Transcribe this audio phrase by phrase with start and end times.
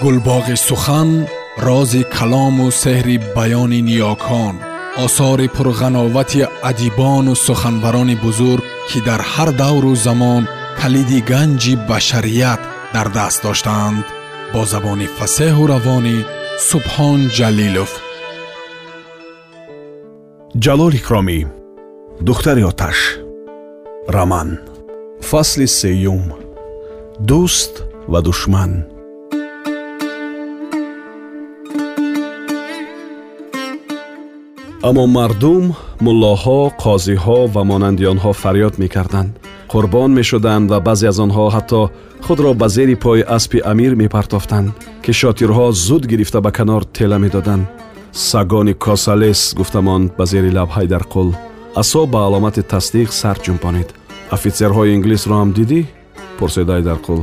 [0.00, 1.26] гулбоғи сухан
[1.58, 4.54] рози калому сеҳри баёни ниёкон
[5.04, 10.42] осори пурғановати адибону суханбарони бузург ки дар ҳар давру замон
[10.80, 12.60] калиди ганҷи башарият
[12.94, 14.04] дар даст доштаанд
[14.52, 16.16] бо забони фасеҳу равонӣ
[16.68, 17.92] субҳон ҷалилов
[20.64, 21.38] ҷалол икромӣ
[22.28, 22.98] духтари оташ
[24.16, 24.48] раман
[25.28, 26.24] фасли сеюм
[27.28, 27.74] дӯст
[28.12, 28.72] ва душман
[34.88, 35.64] аммо мардум
[36.06, 39.30] муллоҳо қозиҳо ва монанди онҳо фарёд мекарданд
[39.72, 41.80] қурбон мешуданд ва баъзе аз онҳо ҳатто
[42.26, 44.68] худро ба зери пои аспи амир мепартофтанд
[45.04, 47.64] ки шотирҳо зуд гирифта ба канор тела медоданд
[48.30, 51.28] сагони косалес гуфтамон ба зери лаб ҳайдарқул
[51.82, 53.88] асо ба аломати тасдиқ сар ҷумпонид
[54.36, 55.80] офитсерҳои инглисро ҳам дидӣ
[56.38, 57.20] пурсид ҳайдарқул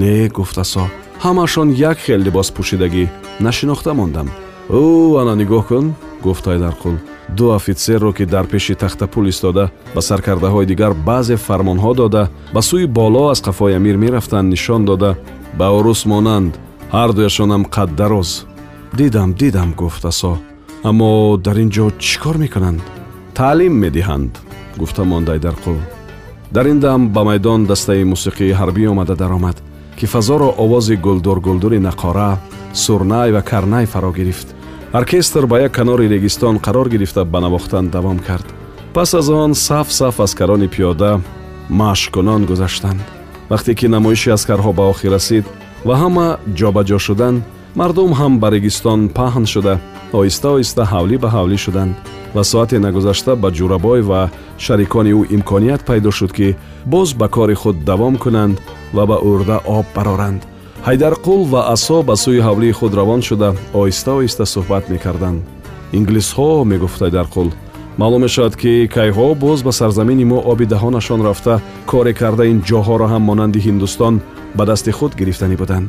[0.00, 0.84] не гуфт асо
[1.24, 3.04] ҳамашон як хел либос пӯшидагӣ
[3.46, 4.28] нашинохта мондам
[4.70, 4.82] ӯ
[5.20, 5.86] ана нигоҳ кун
[6.22, 6.96] гуфт ҳайдарқул
[7.36, 12.22] ду офитсерро ки дар пеши тахтапул истода ба саркардаҳои дигар баъзе фармонҳо дода
[12.54, 15.10] ба сӯи боло аз қафои амир мерафтанд нишон дода
[15.58, 16.52] ба урус монанд
[16.92, 18.30] ҳардуяшонам қаддароз.
[18.98, 20.32] Дидам дидам гуфт асо.
[20.88, 22.80] Аммо дар ин ҷо чӣ кор мекунанд?
[23.38, 24.32] Таълим медиҳанд
[24.80, 25.78] гуфта монд айдарқул
[26.52, 29.56] дар ин дам ба майдон дастаи мусиқии ҳарбӣ омада даромад
[29.98, 32.30] ки фазоро овози гулдур-гулдури нақора
[32.72, 34.48] сурнай ва карнай фаро гирифт
[34.92, 38.46] оркестр ба як канори регистон қарор гирифта ба навохтан давом кард.
[38.94, 41.20] Пас аз он саф саф аскарони пиёда
[41.70, 43.00] машқкунон гузаштанд.
[43.50, 45.44] Вақте ки намоиши аскарҳо ба охир расид
[45.84, 47.42] ва ҳама ҷобаҷо шуданд
[47.74, 49.78] мардум ҳам ба регистон паҳн шуда
[50.12, 51.94] оҳиста оҳиста ҳавлӣ ба ҳавлӣ шуданд
[52.34, 56.56] ва соате нагузашта ба ҷурабой ва шарикони ӯ имконият пайдо шуд ки
[56.92, 58.56] боз ба кори худ давом кунанд
[58.96, 60.42] ва ба урда об бароранд
[60.86, 63.48] ҳайдарқул ва асо ба сӯи ҳавлии худ равон шуда
[63.80, 65.42] оҳиста оҳиста суҳбат мекарданд.
[65.98, 67.48] Инглисҳо мегуфт ҳайдарқул
[68.00, 71.54] маълум мешавад ки кайҳо боз ба сарзамини мо оби даҳонашон рафта
[71.90, 74.14] коре карда ин ҷоҳоро ҳам монанди ҳиндустон
[74.56, 75.88] ба дасти худ гирифтанӣ буданд.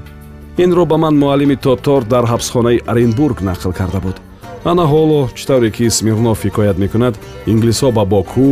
[0.63, 4.17] Инро ба ман муаллими тотор дар ҳабсхонаи оренбург нақл карда буд.
[4.71, 7.15] Ана ҳоло чӣ тавре ки смирнов ҳикоят мекунад
[7.51, 8.47] инглисҳо ба боку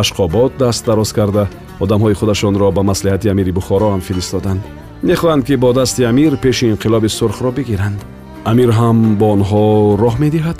[0.00, 1.44] ашқобод даст дароз карда.
[1.84, 4.62] Одамҳои худашонро ба маслиҳати амири бухоро ҳам фиристоданд
[5.02, 8.00] мехоҳанд ки бо дасти амир пеши инқилоби сурхро бигиранд.
[8.44, 10.58] Амир ҳам бо онҳо роҳ медиҳад?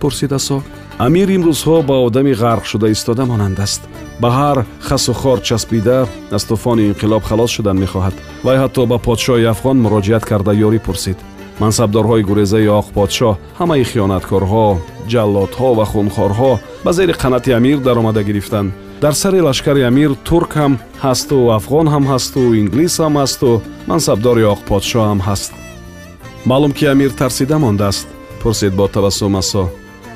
[0.00, 0.58] Пурсид асо
[1.06, 3.82] амир имрӯзҳо ба одами ғарқшуда истода монанд аст.
[4.20, 4.58] Ба ҳар
[4.88, 5.98] хасу хор часпида
[6.36, 8.14] аз тӯфони инқилоб халос шудан мехоҳад.
[8.44, 11.18] Вай ҳатто ба подшоҳи афғон муроҷиат карда ёрӣ пурсид.
[11.62, 14.66] Мансабдорҳои гурезаи оқ подшоҳ ҳамаи хиёнаткорҳо
[15.12, 16.52] ҷаллодҳо ва хунхорҳо
[16.84, 20.72] ба зери қанати амир даромада гирифтанд дар сари лашкари амир турк ҳам
[21.04, 23.50] ҳасту афғон ҳам ҳасту инглис ҳам ҳасту
[23.90, 25.52] мансабдори оқ подшоҳ ҳам ҳаст.
[26.50, 28.06] Маълум ки амир тарсида мондааст
[28.42, 29.64] пурсид бо табассум асо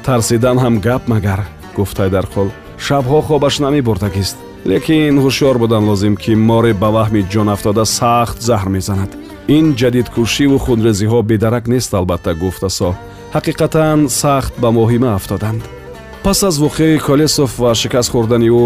[0.06, 1.40] тарсидан ҳам гап магар
[1.76, 2.48] гуфт ҳайдарқул
[2.86, 4.36] шабҳо хобаш намебурдагист
[4.70, 9.10] лекин ҳушёр будан лозим ки море ба ваҳми ҷонафтода сахт заҳр мезанад.
[9.56, 12.90] Ин ҷадидкушиву хунрезиҳо бедарак нест албатта гуфт асо
[13.34, 15.62] ҳақиқатан сахт ба моҳима афтоданд
[16.26, 18.64] пас аз воқеаи колесов ва шикаст хӯрдани ӯ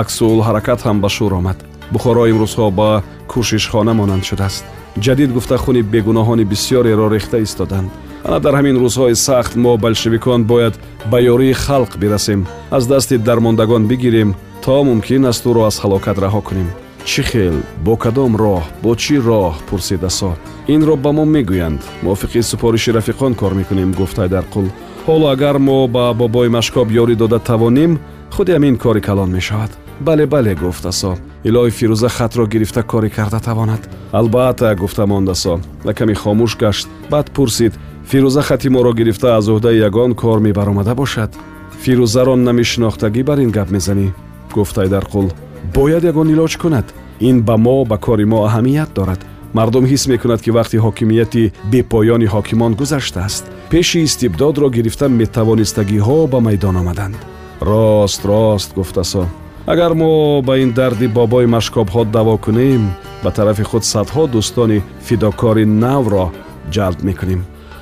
[0.00, 1.58] аксулҳаракат ҳам ба шӯр омад.
[1.92, 2.90] Бухоро имрӯзҳо ба
[3.32, 4.64] кӯшишхона монанд шудааст.
[5.04, 7.88] Ҷадид гуфта хуни бегуноҳони бисёреро рехта истоданд.
[8.26, 10.74] Ана дар ҳамин рӯзҳои сахт мо большевикон бояд
[11.10, 12.40] ба ёрии халқ бирасем.
[12.76, 14.30] Аз дасти дармондагон бигирем
[14.64, 16.68] то мумкин аст ӯро аз ҳалокат раҳо кунем.
[17.10, 17.56] Чӣ хел?
[17.84, 18.62] Бо кадом роҳ?
[18.82, 19.54] Бо чӣ роҳ?
[19.68, 20.30] пурсид асо
[20.74, 21.80] инро ба мо мегӯянд.
[22.02, 24.66] Мувофиқи супориши рафиқон кор мекунем гуфт ҳайдарқул
[25.08, 27.92] ҳоло агар мо ба бобои машкоб ёрӣ дода тавонем
[28.34, 29.70] худи ҳамин кори калон мешавад
[30.06, 31.12] бале бале гуфт асо
[31.48, 33.82] илоҳи фирӯза хатро гирифта корӣ карда тавонад
[34.18, 35.54] албатта гуфта монд асо
[35.86, 37.72] ва каме хомӯш гашт баъд пурсид
[38.10, 41.30] фирӯза хати моро гирифта аз уҳдаи ягон кор мебаромада бошад
[41.82, 44.06] фирӯзаро намешинохтагӣ бар ин гап мезанӣ
[44.54, 45.26] гуфт ҳайдарқул
[45.76, 46.86] бояд ягон илоҷ кунад
[47.28, 49.20] ин ба мо ба кори мо аҳамият дорад
[49.54, 53.44] мардум ҳис мекунад ки вақти ҳокимияти бепоёни ҳокимон гузаштааст.
[53.70, 57.16] Пеши истибдодро гирифта метавонистагиҳо ба майдон омаданд.
[57.60, 59.24] Рост рост гуфт асо
[59.66, 62.82] агар мо ба ин дарди бобои машкобҳо даво кунем
[63.22, 66.26] ба тарафи худ садҳо дӯстони фидокори навро
[66.74, 67.40] ҷалб мекунем.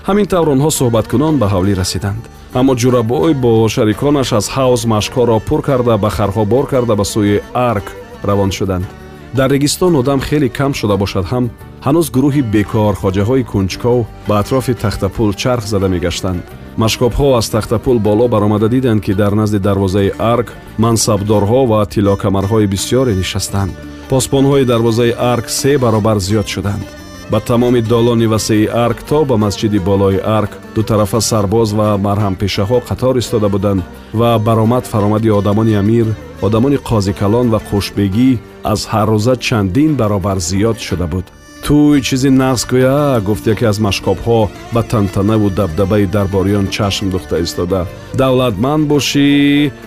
[0.09, 2.23] Ҳамин тавр онҳо суҳбаткунон ба ҳавлӣ расиданд.
[2.59, 7.37] Аммо ҷурабой бо шариконаш аз ҳавз машкҳоро пур карда ба харҳо бор карда ба сӯи
[7.71, 7.87] арк
[8.29, 8.87] равон шуданд
[9.35, 11.25] дар регистон одам хеле кам шуда бошад.
[11.33, 11.51] Ҳам
[11.87, 16.43] ҳанӯз гурӯҳи бекор хоҷаҳои кунҷков ба атрофи тахтапул чарх зада мегаштанд.
[16.83, 23.15] Машкобҳо аз тахтапул боло баромада диданд ки дар назди дарвозаи арк мансабдорҳо ва тиллокамарҳои бисёре
[23.15, 23.73] нишастанд.
[24.11, 26.87] Посбонҳои дарвозаи арк се баробар зиёд шуданд
[27.31, 33.15] ба тамоми долони васеи арк то ба масҷиди болои арк дутарафа сарбоз ва марҳампешаҳо қатор
[33.19, 33.83] истода буданд
[34.15, 36.07] ва баромад фаромади одамони амир
[36.43, 38.31] одамони қозикалон ва қушбегӣ
[38.73, 41.27] аз ҳаррӯза чандин баробар зиёд шуда буд.
[41.65, 43.21] Туй чизи нағз гӯя!
[43.27, 44.41] гуфт яке аз машкобҳо
[44.75, 47.87] ба тантанаву дабдабаи дарбориён чашм духта истода.
[48.15, 49.27] Давлатманд бошӣ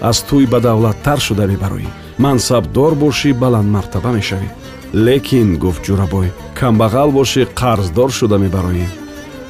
[0.02, 1.88] аз туй ба давлаттар шуда мебароӣ.
[2.18, 4.50] Мансабдор бошӣ баландмартаба мешавӣ
[4.94, 8.88] лекин гуфт ҷурабой камбағал бошӣ қарздор шуда мебароӣ.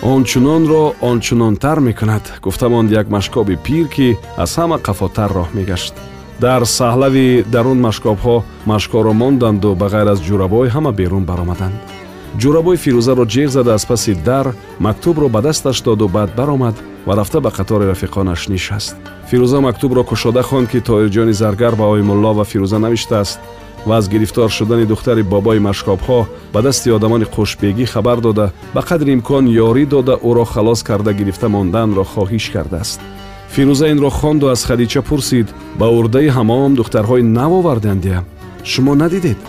[0.01, 5.93] Ончунонро ончунонтар мекунад гуфтамонд як машкоби пир ки аз ҳама қафотар роҳ мегашт.
[6.41, 11.75] Дар саҳлави дарун машкобҳо машкоро монданду ба ғайр аз ҷурабой ҳама берун баромаданд.
[12.41, 14.45] Ҷурабой фирӯзаро ҷеғ зада аз паси дар
[14.79, 16.75] мактубро ба дасташ доду баъд баромад
[17.07, 18.95] ва рафта ба қатори рафиқонаш нишаст.
[19.29, 23.39] Фирӯза мактубро кушода хонд ки тоирҷони заргар ба оимулло ва фирӯза навиштааст
[23.89, 26.19] ва аз гирифтор шудани духтари бобои машкобҳо
[26.53, 31.47] ба дасти одамони хушбегӣ хабар дода ба қадри имкон ёрӣ дода ӯро халос карда гирифта
[31.49, 32.99] монданро хоҳиш кардааст
[33.53, 35.47] фирӯза инро хонду аз хадича пурсид
[35.79, 38.19] ба урдаи ҳамом духтарҳои нав овардандия
[38.71, 39.39] шумо надидед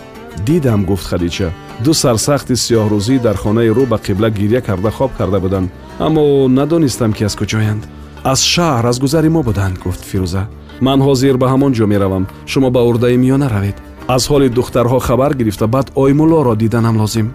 [0.47, 1.49] дидам гуфт хадича
[1.85, 7.11] ду сарсахти сиёҳрӯзӣ дар хонаи рӯ ба қибла гирья карда хоб карда буданд аммо надонистам
[7.13, 7.83] ки аз куҷоянд
[8.23, 10.43] аз шаҳр аз гузари мо буданд гуфт фирӯза
[10.85, 15.33] ман ҳозир ба ҳамон ҷо меравам шумо ба урдаи миёна равед аз ҳоли духтарҳо хабар
[15.33, 17.33] гирифта баъд оймуллоро диданам лозим.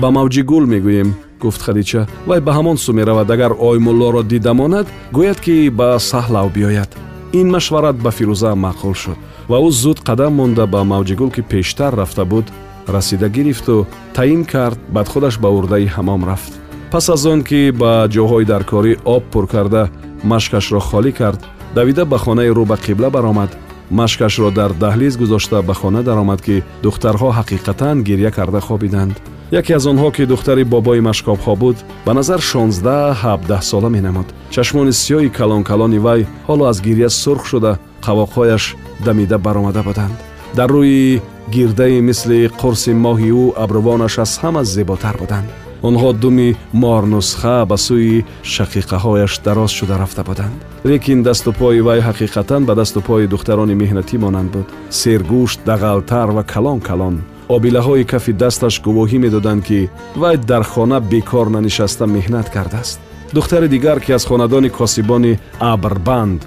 [0.00, 5.38] Ба мавҷи гул мегӯем гуфт хадича вай ба ҳамон су меравад агар оймуллоро дидамонад гӯяд
[5.44, 6.90] ки ба саҳлав биёяд.
[7.32, 9.18] Ин машварат ба фирӯза маъқул шуд
[9.50, 12.46] ва ӯ зуд қадам монда ба мавҷигул ки пештар рафта буд
[12.94, 16.52] расида гирифту таъин кард баъд худаш ба урдаи ҳамом рафт.
[16.90, 19.90] Пас аз он ки ба ҷоҳои даркорӣ об пур карда
[20.24, 21.40] машкашро холӣ кард
[21.74, 23.50] давида ба хонаи рӯ ба қибла баромад
[23.90, 29.14] машкашро дар даҳлиз гузошта ба хона даромад ки духтарҳо ҳақиқатан гирья карда хобиданд.
[29.50, 31.76] Яке аз онҳо ки духтари бобои машкобҳо буд
[32.06, 34.28] ба назар шонздаҳ ҳабдаҳ сола менамуд.
[34.50, 38.64] Чашмони сиёҳи калонкалони вай ҳоло аз гирья сурх шуда қавоқҳояш
[39.06, 40.16] дамида баромада буданд.
[40.58, 41.20] Дар рӯи
[41.54, 45.48] гирдаи мисли қурси моҳи ӯ абрувонаш аз ҳама зеботар буданд
[45.88, 46.48] онҳо думи
[46.82, 50.58] морнусха ба сӯи шақиқаҳояш дароз шуда рафта буданд.
[50.90, 54.66] Лекин дасту пои вай ҳақиқатан ба дасту пои духтарони меҳнатӣ монанд буд.
[55.00, 57.16] Сергӯшт дағалтар ва калон калон
[57.56, 59.90] обилаҳои кафи дасташ гувоҳӣ медоданд ки
[60.22, 62.98] вай дар хона бекор нанишаста меҳнат кардааст.
[63.36, 66.40] Духтари дигар ки аз хонадони косибони абрбанд.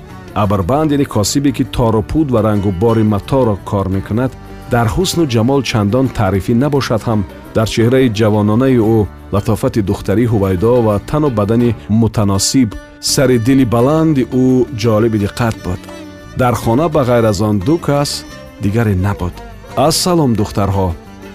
[0.43, 4.31] Абрбанд яъне косибе ки торупуд ва рангу бори маторо кор мекунад
[4.71, 7.21] дар ҳусну ҷамол чандон таърифӣ набошад ҳам
[7.55, 8.99] дар чеҳраи ҷавононаи ӯ
[9.33, 12.69] латофати духтарӣ ҳувайдо ва тану бадани мутаносиб
[12.99, 14.45] сари дили баланди ӯ
[14.81, 15.81] ҷолиби диққат буд
[16.37, 18.25] дар хона ба ғайр аз он ду кас
[18.63, 19.33] дигаре набуд
[19.75, 20.89] ассалом духтарҳо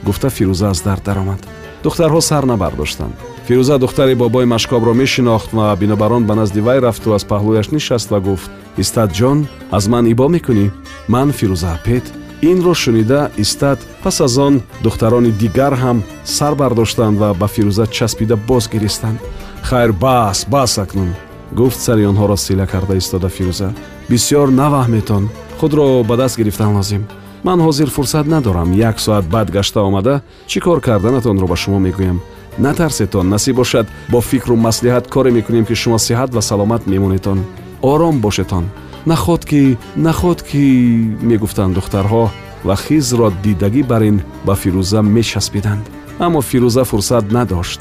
[0.07, 1.41] гуфта фирӯза аз дар даромад
[1.85, 3.15] духтарҳо сар набардоштанд
[3.47, 8.11] фирӯза духтари бобои машкобро мешинохт ва бинобар он ба назди вай рафту аз паҳлӯяш нишаст
[8.11, 8.51] ва гуфт
[8.83, 9.39] истадҷон
[9.77, 10.67] аз ман ибо мекунӣ
[11.09, 12.05] ман фирӯза апет
[12.43, 18.37] инро шунида истад пас аз он духтарони дигар ҳам сар бардоштанд ва ба фирӯза часпида
[18.37, 19.19] боз гиристанд
[19.63, 21.15] хайр бас бас акнун
[21.53, 23.69] гуфт сари онҳоро сила карда истода фирӯза.
[24.11, 25.29] Бисьёр наваҳметон
[25.59, 27.07] худро ба даст гирифтан лозим.
[27.45, 32.19] Ман ҳозир фурсат надорам як соат баъд гашта омада чӣ кор карданатонро ба шумо мегӯям?
[32.59, 37.39] Натарсетон насиб бошад бо фикру маслиҳат коре мекунем ки шумо сиҳат ва саломат мемонетон.
[37.83, 38.65] Ором бошетон
[39.07, 42.31] наход ки наход ки мегуфтанд духтарҳо
[42.65, 45.85] ва хизро дидагӣ бар ин ба фирӯза мечаспиданд
[46.19, 47.81] аммо фирӯза фурсат надошт.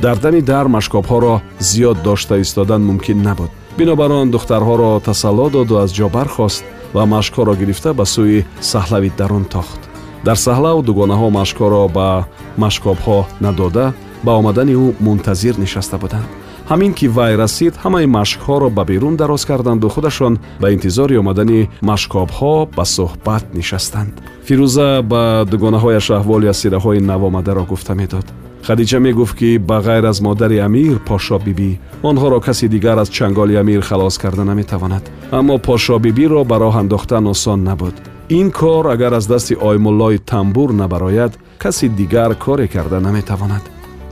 [0.00, 3.50] Дар дами дар машкобҳоро зиёд дошта истодан мумкин набуд.
[3.78, 9.44] Бинобар он духтарҳоро тасалло доду аз ҷо бархост ва машкҳоро гирифта ба сӯи саҳлави дарун
[9.44, 9.80] тохт.
[10.24, 12.26] Дар саҳлав дугонаҳо машкҳоро ба
[12.58, 13.86] машкобҳо надода
[14.24, 16.28] ба омадани ӯ мунтазир нишаста буданд
[16.70, 21.60] ҳамин ки вай расид ҳамаи машкҳоро ба берун дароз карданду худашон ба интизори омадани
[21.90, 24.12] машкобҳо ба суҳбат нишастанд
[24.46, 25.22] фирӯза ба
[25.52, 28.26] дугонаҳояш аҳволи асираҳои навомадаро гуфта медод
[28.66, 31.70] хадиҷа мегуфт ки ба ғайр аз модари амир подшо бибӣ
[32.08, 35.04] онҳоро касе дигар аз чанголи амир халос карда наметавонад
[35.38, 37.96] аммо подшо бибиро ба роҳ андохтан осон набуд
[38.38, 41.32] ин кор агар аз дасти оймуллои тамбур набарояд
[41.62, 43.64] касе дигар коре карда наметавонад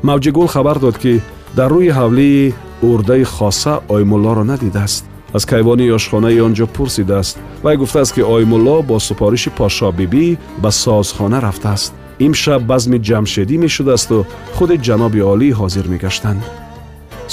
[0.09, 1.13] мавҷигул хабар дод ки
[1.57, 2.55] дар рӯи ҳавлии
[2.91, 5.05] урдаи хоса оймуллоро надидааст
[5.37, 10.27] аз кайвони ошхонаи он ҷо пурсидааст вай гуфтааст ки оймулло бо супориши подшоҳбибӣ
[10.63, 11.93] ба созхона рафтааст
[12.27, 16.43] имшаб базми ҷамшедӣ мешудаасту худи ҷаноби олӣ ҳозир мегаштанд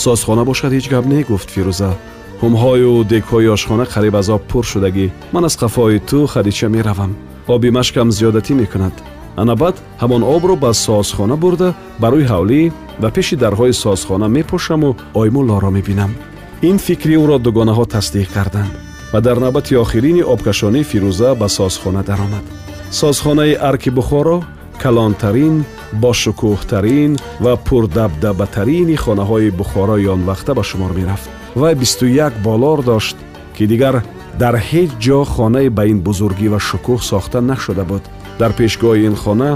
[0.04, 1.92] созхона бошад ҳеҷ гап не гуфт фирӯза
[2.42, 7.12] ҳумҳою дегҳои ошхона қариб аз об пур шудагӣ ман аз қафои ту хадича меравам
[7.56, 8.96] оби машкам зиёдатӣ мекунад
[9.42, 11.70] анабад ҳамон обро ба созхона бурда
[12.02, 12.62] ба рӯи ҳавлӣ
[13.02, 14.90] ва пеши дарҳои созхона мепошаму
[15.22, 16.12] оймуллоро мебинам.
[16.70, 18.72] Ин фикри ӯро дугонаҳо тасдиқ карданд
[19.14, 22.46] ва дар навбати охирини обкашонӣ фирӯза ба созхона даромад.
[23.00, 24.38] Созхонаи арки бухоро
[24.82, 25.56] калонтарин
[26.04, 27.12] бошукӯҳтарин
[27.44, 31.30] ва пурдабдабатарини хонаҳои бухорои он вақта ба шумор мерафт
[31.62, 33.18] вай бисту як болор дошт
[33.56, 33.96] ки дигар
[34.42, 38.04] дар ҳеҷ ҷо хонае ба ин бузургӣ ва шукӯҳ сохта нашуда буд
[38.40, 39.52] дар пешгоҳи ин хона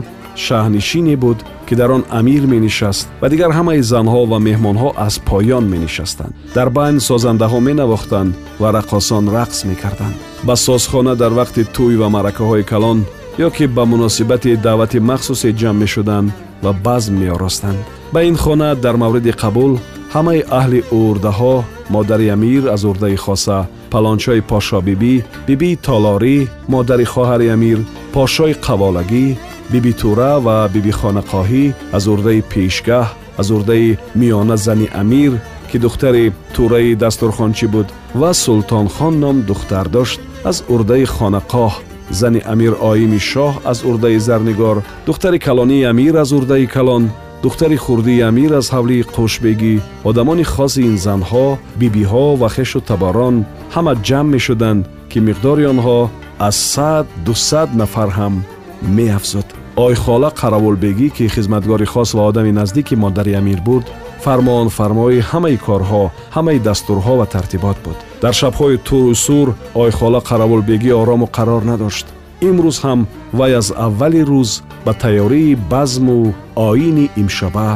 [0.46, 5.66] шаҳрнишине буд ки дар он амир менишаст ва дигар ҳамаи занҳо ва меҳмонҳо аз поён
[5.74, 8.32] менишастанд дар байн созандаҳо менавохтанд
[8.62, 10.16] ва рақосон рақс мекарданд
[10.48, 13.00] ба созхона дар вақти тӯй ва маъракаҳои калон
[13.46, 17.80] ё ки ба муносибати даъвати махсусе ҷамъ мешуданд ва базм меоростанд
[18.14, 19.72] ба ин хона дар мавриди қабул
[20.16, 21.56] ҳамаи аҳли урдаҳо
[21.96, 23.60] модари амир аз урдаи хоса
[23.94, 25.14] палончои пошобибӣ
[25.48, 26.38] бибии толорӣ
[26.74, 27.80] модари хоҳари амир
[28.18, 29.26] пошои қаволагӣ
[29.72, 31.66] биби тура ва биби хонақоҳӣ
[31.98, 33.08] аз урдаи пешгаҳ
[33.42, 35.34] аз урдаи миёна зани амир
[35.70, 37.88] ки духтари тураи дастурхончӣ буд
[38.20, 40.20] ва султонхон ном духтар дошт
[40.50, 41.74] аз урдаи хонақоҳ
[42.20, 47.04] зани амир оими шоҳ аз урдаи зарнигор духтари калонии амир аз урдаи калон
[47.44, 49.74] духтари хурдии амир аз ҳавлии қушбегӣ
[50.10, 51.48] одамони хоси ин занҳо
[51.80, 53.36] бибиҳо ва хешу таборон
[53.76, 54.82] ҳама ҷамъ мешуданд
[55.12, 56.00] ки миқдори онҳо
[56.40, 58.44] аз сад дусад нафар ҳам
[58.82, 63.86] меафзуд ойхола қаравулбегӣ ки хизматгори хос ва одами наздики модари амир буд
[64.24, 66.04] фармонфармои ҳамаи корҳо
[66.36, 67.98] ҳамаи дастурҳо ва тартибот буд.
[68.24, 69.48] Дар шабҳои туру сур
[69.84, 72.06] ойхола қаравулбегӣ орому қарор надошт.
[72.50, 73.00] Имрӯз ҳам
[73.38, 74.52] вай аз аввали рӯз
[74.86, 77.70] ба тайёрии базму оини имшаба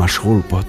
[0.00, 0.68] машғул буд